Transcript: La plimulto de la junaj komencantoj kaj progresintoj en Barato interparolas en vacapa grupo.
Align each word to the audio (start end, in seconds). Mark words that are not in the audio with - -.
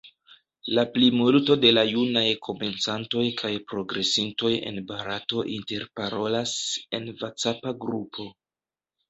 La 0.77 0.83
plimulto 0.93 1.57
de 1.65 1.73
la 1.77 1.83
junaj 1.89 2.23
komencantoj 2.47 3.25
kaj 3.41 3.51
progresintoj 3.73 4.51
en 4.71 4.81
Barato 4.93 5.45
interparolas 5.59 6.57
en 7.01 7.07
vacapa 7.23 7.77
grupo. 7.87 8.29